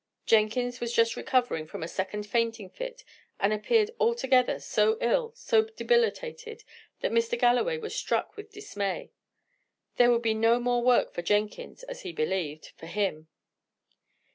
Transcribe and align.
Jenkins 0.25 0.79
was 0.81 0.91
just 0.93 1.15
recovering 1.15 1.67
from 1.67 1.83
a 1.83 1.87
second 1.87 2.25
fainting 2.25 2.71
fit, 2.71 3.03
and 3.39 3.53
appeared 3.53 3.91
altogether 3.99 4.59
so 4.59 4.97
ill, 4.99 5.31
so 5.35 5.61
debilitated, 5.65 6.63
that 7.01 7.11
Mr. 7.11 7.37
Galloway 7.37 7.77
was 7.77 7.93
struck 7.95 8.35
with 8.35 8.51
dismay. 8.51 9.11
There 9.97 10.09
would 10.09 10.23
be 10.23 10.33
no 10.33 10.59
more 10.59 10.81
work 10.81 11.13
from 11.13 11.25
Jenkins 11.25 11.83
as 11.83 12.01
he 12.01 12.13
believed 12.13 12.69
for 12.77 12.87
him. 12.87 13.27